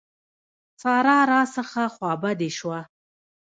سارا 0.81 1.17
راڅخه 1.31 1.83
خوابدې 1.95 2.49
شوه. 2.57 2.79